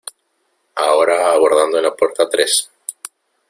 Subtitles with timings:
[0.77, 2.71] Ahora abordando en la puerta tres.